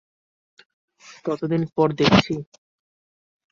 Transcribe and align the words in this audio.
কতদিন 1.25 1.61
পর 1.75 1.87
দেখছি! 1.99 2.33